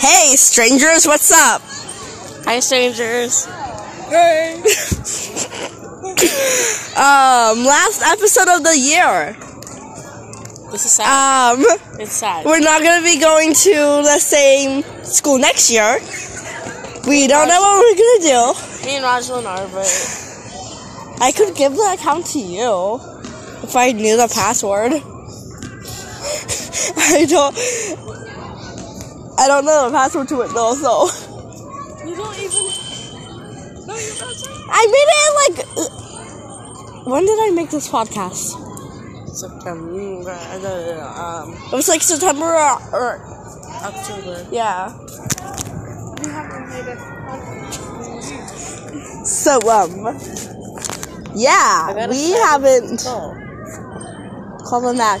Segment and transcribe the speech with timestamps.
[0.00, 1.62] Hey, strangers, what's up?
[2.44, 3.44] Hi, strangers.
[4.10, 4.54] Hey.
[6.96, 9.36] um, last episode of the year.
[10.72, 11.54] This is sad.
[11.54, 11.64] Um,
[12.00, 12.44] it's sad.
[12.44, 16.00] we're not gonna be going to the same school next year.
[17.06, 18.54] We don't know what we're gonna do.
[18.86, 19.86] Me and Rogelyn are, but
[21.22, 22.98] I could give the account to you
[23.62, 24.92] if I knew the password.
[26.96, 27.54] I don't.
[29.42, 31.08] I don't know the password to it though, so
[32.06, 32.62] you don't even
[33.86, 34.68] know your password.
[34.70, 35.58] I made it like.
[37.04, 38.54] When did I make this podcast?
[39.34, 40.30] September,
[41.16, 43.18] um, It was like September or, or
[43.82, 44.46] October.
[44.52, 44.92] yeah.
[46.22, 46.98] You haven't made it.
[49.26, 49.90] So um,
[51.34, 53.02] yeah, we haven't.
[54.64, 55.20] Call them back.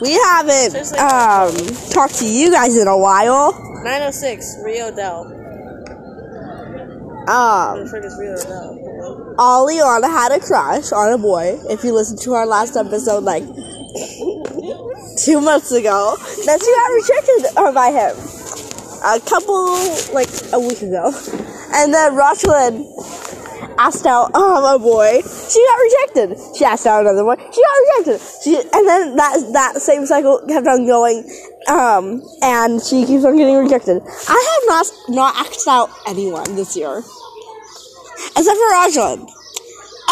[0.00, 1.54] We haven't um
[1.90, 3.52] talked to you guys in a while.
[3.84, 5.36] 906, Rio Del.
[7.28, 9.34] Um, I'm sure it's Rio Del.
[9.38, 11.58] Alyannah had a crush on a boy.
[11.68, 13.44] If you listened to our last episode, like
[15.16, 18.16] two months ago, then she got rejected by him
[19.04, 19.76] a couple,
[20.12, 21.12] like a week ago,
[21.74, 22.84] and then Rogelyn
[23.80, 25.22] asked out um, a boy.
[25.24, 26.38] She got rejected.
[26.56, 27.36] She asked out another boy.
[27.36, 28.20] She got rejected.
[28.44, 31.24] She and then that that same cycle kept on going,
[31.66, 34.02] um, and she keeps on getting rejected.
[34.28, 37.02] I have not not asked out anyone this year.
[38.36, 39.28] Except for Rogelyn.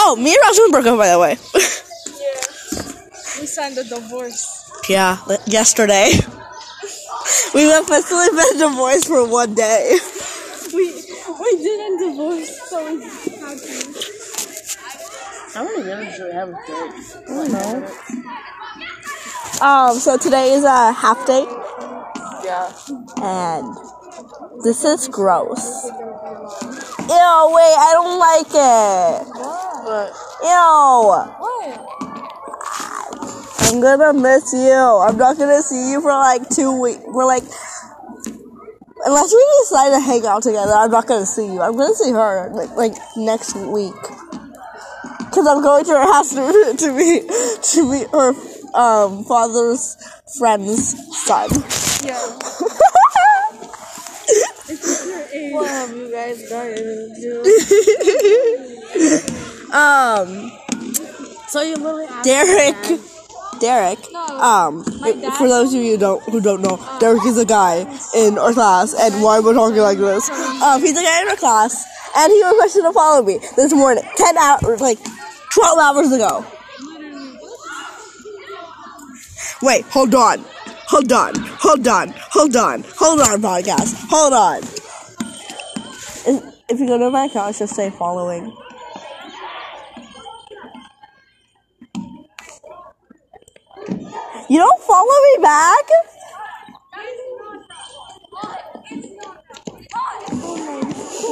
[0.00, 1.36] Oh, me and Rogelyn broke up, by the way.
[2.16, 4.48] Yeah, we signed a divorce.
[4.88, 6.12] yeah, yesterday.
[7.54, 9.98] We've officially been divorced for one day.
[10.72, 10.84] We
[11.40, 13.27] we didn't divorce, so we.
[15.58, 16.62] How many really should we have a date?
[16.68, 17.90] I don't know.
[19.60, 21.44] Um, so today is a half day,
[22.44, 22.70] Yeah.
[23.20, 23.66] and
[24.62, 25.84] this is gross.
[25.84, 25.96] Ew,
[27.10, 29.26] wait, I don't like it.
[29.82, 30.12] But
[30.46, 31.26] Ew.
[31.42, 31.66] what?
[33.66, 34.70] I'm gonna miss you.
[34.70, 37.00] I'm not gonna see you for like two weeks.
[37.04, 37.42] We're like,
[39.06, 41.60] unless we decide to hang out together, I'm not gonna see you.
[41.60, 43.96] I'm gonna see her like, like next week.
[45.38, 47.30] Cause I'm going to her house to, to meet
[47.62, 48.34] to meet her
[48.74, 49.96] um father's
[50.36, 51.48] friend's son.
[52.02, 52.18] Yeah.
[55.52, 57.30] What have you guys done to?
[59.78, 60.50] um,
[61.46, 63.00] So you literally asked Derek.
[63.60, 64.12] Derek.
[64.14, 64.82] Um,
[65.38, 68.52] for those of you who don't who don't know, Derek is a guy in our
[68.52, 70.28] class, and why am I talking like this?
[70.30, 74.02] Um, he's a guy in our class, and he requested to follow me this morning,
[74.16, 74.98] ten hours, like
[75.50, 76.44] twelve hours ago.
[79.62, 80.44] Wait, hold on,
[80.86, 84.58] hold on, hold on, hold on, hold on, podcast, hold on.
[86.26, 88.52] If- If you go to my account, just say following.
[94.48, 95.04] You don't follow
[95.36, 95.84] me back?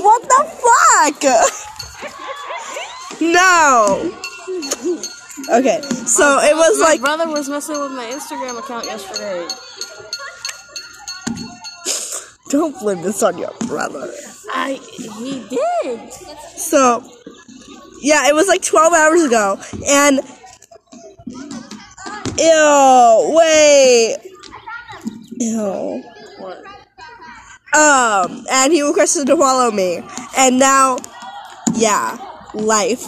[0.03, 1.63] What the fuck?
[3.33, 4.13] No.
[5.51, 9.47] Okay, so it was like my like brother was messing with my Instagram account yesterday.
[12.49, 14.11] don't blame this on your brother.
[14.53, 14.81] I
[15.19, 16.13] he did.
[16.57, 17.05] So
[18.01, 20.21] yeah, it was like 12 hours ago and
[22.39, 24.17] ew, wait.
[25.39, 26.03] Ew.
[26.39, 26.65] What?
[27.75, 30.03] Um, and he requested to follow me.
[30.39, 30.99] And now,
[31.75, 32.17] yeah,
[32.57, 33.07] life.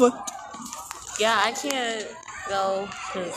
[1.18, 2.06] Yeah, I can't
[2.48, 3.34] go because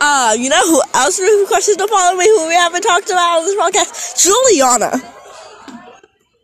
[0.00, 3.44] Uh, you know who else requested to follow me who we haven't talked about on
[3.44, 4.22] this podcast?
[4.22, 4.92] Juliana.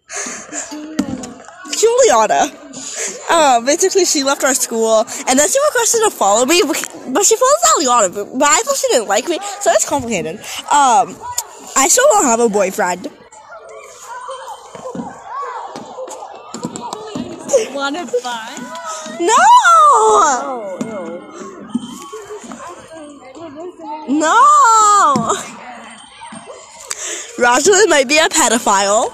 [1.79, 2.51] Juliana.
[3.31, 7.37] Uh, basically, she left our school, and then she requested to follow me, but she
[7.37, 10.37] follows Alyannah, but I thought she didn't like me, so it's complicated.
[10.71, 11.17] Um,
[11.77, 13.09] I still don't have a boyfriend.
[17.85, 18.49] Wanna buy?
[19.21, 19.45] No!
[20.41, 21.05] Oh no.
[24.09, 24.41] No!
[27.37, 29.13] Rogelyn might be a pedophile.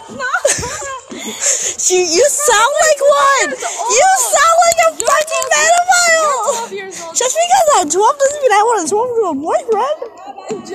[1.82, 3.58] she, you sound like one!
[3.90, 6.30] You sound like a fucking pedophile!
[6.30, 7.16] old.
[7.16, 9.98] Just because I'm 12 doesn't mean I want to 12 to a boyfriend.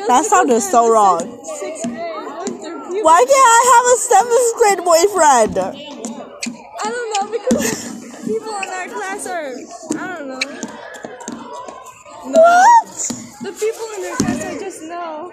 [0.09, 1.21] That sounded so wrong.
[1.61, 1.95] Sixth grade.
[1.95, 3.03] went through puberty.
[3.03, 5.94] Why can't I have a 7th grade boyfriend?
[8.25, 9.53] people in our class are,
[9.97, 10.39] I don't know.
[12.25, 12.41] No.
[12.41, 12.87] What?
[13.41, 15.31] The people in their class I just know.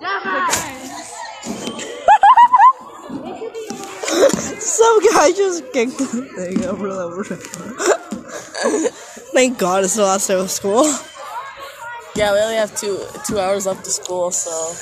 [4.60, 6.06] Some guy just kicked the
[6.36, 7.24] thing over the over.
[9.32, 10.84] Thank God it's the last day of school.
[12.14, 14.74] Yeah, we only have two two hours left to school, so.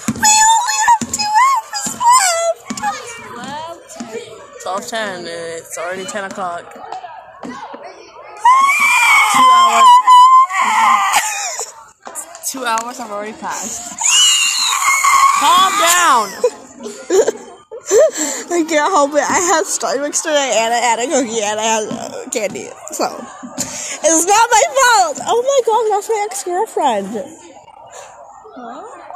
[4.90, 4.90] Left!
[4.90, 5.18] twelve ten.
[5.18, 6.74] and It's already ten o'clock.
[9.32, 9.84] Two hours.
[12.50, 13.98] Two hours have already passed.
[15.38, 16.28] Calm down.
[18.50, 19.22] I can't help it.
[19.22, 22.68] I had Starbucks today and I had a cookie and I had uh, candy.
[22.92, 23.04] So,
[23.56, 25.20] it's not my fault.
[25.26, 27.12] Oh my god, that's my ex girlfriend.
[28.56, 29.15] We're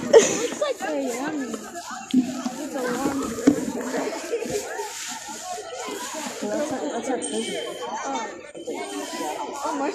[6.51, 7.63] That's our treasure.
[9.63, 9.91] Oh my.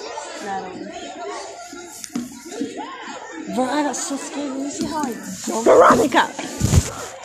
[3.55, 4.57] Bro, I got so scared.
[4.57, 5.65] You see how I jumped?
[5.65, 6.31] Veronica!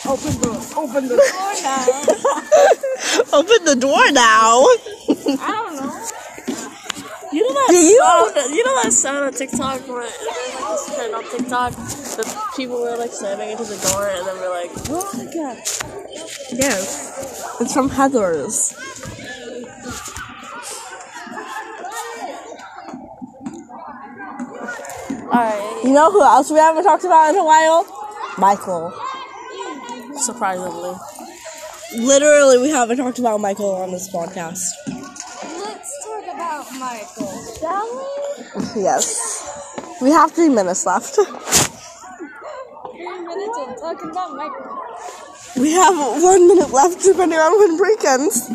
[0.05, 3.39] Open the open the door now.
[3.39, 4.67] Open the door now!
[5.41, 5.93] I don't know.
[7.33, 8.55] You know that Do you- sound?
[8.55, 12.27] You know that sound on TikTok where there's like this trend on TikTok that
[12.57, 15.57] people were like slamming into the door and then we're like, Veronica.
[16.53, 17.57] Yes.
[17.61, 18.75] It's from Heathers.
[25.33, 25.85] Alright.
[25.85, 27.87] You know who else we haven't talked about in a while?
[28.37, 28.93] Michael.
[30.15, 30.95] Surprisingly.
[31.97, 34.61] Literally, we haven't talked about Michael on this podcast.
[34.87, 38.03] Let's talk about Michael, shall we?
[38.83, 39.09] Yes.
[40.03, 41.15] We have three minutes left.
[41.15, 41.71] Three minutes
[43.59, 44.79] of talking about Michael.
[45.57, 48.51] We have one minute left depending on when break ends.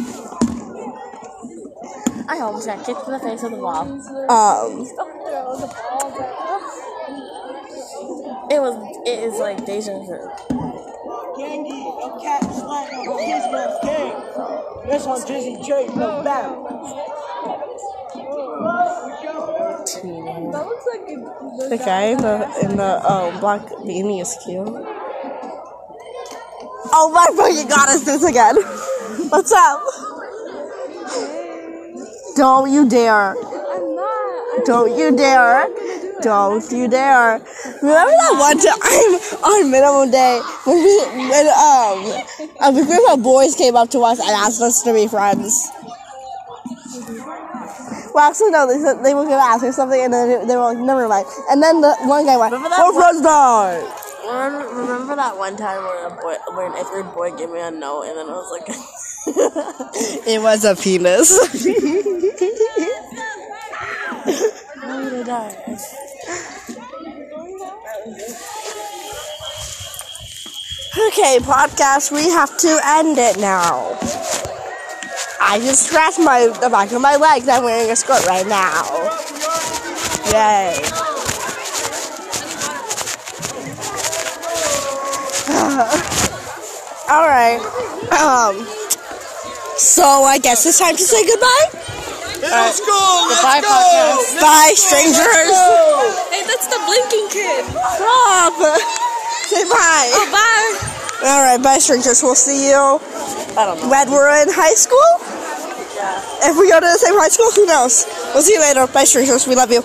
[2.30, 3.82] I almost got kicked in the face of the wall.
[3.82, 6.38] Um, Don't throw the ball down.
[8.50, 10.18] It was, it is like deja vu.
[11.38, 14.16] Gangy, a cat slap on his left game.
[14.90, 16.64] That's on Dizzy J, no doubt.
[20.52, 21.06] That looks like
[21.70, 24.68] the guy in the in the um, black beanie is cute.
[26.94, 28.56] Oh my fucking god, it's this again.
[29.30, 29.82] What's up?
[32.36, 33.36] Don't you dare.
[33.36, 34.66] I'm not.
[34.66, 35.68] Don't you dare.
[36.22, 37.42] Don't you dare.
[37.82, 39.12] Remember that one time
[39.44, 40.96] on minimum day when we
[41.30, 42.00] when um
[42.62, 45.70] a group of boys came up to us and asked us to be friends.
[48.14, 48.66] Well, actually, no.
[48.68, 51.28] They said they were gonna ask us something, and then they, were like, "Never mind."
[51.52, 56.08] And then the one guy went, "We're friends now." Remember, remember that one time where
[56.08, 58.52] a boy, where an eighth grade boy gave me a note and then I was
[58.52, 58.68] like,
[60.28, 61.32] It was a penis.
[64.84, 65.78] I'm gonna die.
[71.08, 72.12] Okay, podcast.
[72.12, 73.98] We have to end it now.
[75.40, 77.48] I just scratched my the back of my leg.
[77.48, 78.84] I'm wearing a skirt right now.
[80.34, 80.76] Yay.
[87.10, 87.60] All right.
[88.12, 88.66] Um.
[89.78, 91.70] So I guess it's time to say goodbye.
[92.42, 93.68] Let's go, let's Goodbye, go.
[93.68, 94.42] podcast.
[94.42, 95.58] Bye, strangers.
[96.30, 97.66] Hey, that's the blinking kid.
[97.66, 98.54] Stop.
[99.48, 100.28] Say bye.
[100.32, 100.94] Bye.
[101.24, 102.22] All right, bye, strangers.
[102.22, 103.90] We'll see you I don't know.
[103.90, 105.02] when we're in high school.
[106.46, 108.06] If we go to the same high school, who knows?
[108.34, 108.86] We'll see you later.
[108.88, 109.48] Bye, strangers.
[109.48, 109.82] We love you.